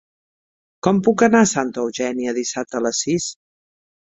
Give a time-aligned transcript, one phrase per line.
[0.87, 3.29] Com puc anar a Santa Eugènia dissabte a les sis?